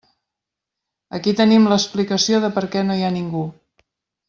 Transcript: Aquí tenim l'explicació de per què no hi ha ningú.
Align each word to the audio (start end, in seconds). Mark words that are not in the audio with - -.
Aquí 1.17 1.33
tenim 1.41 1.69
l'explicació 1.73 2.41
de 2.47 2.51
per 2.57 2.65
què 2.77 2.85
no 2.89 2.97
hi 3.03 3.07
ha 3.07 3.13
ningú. 3.21 3.45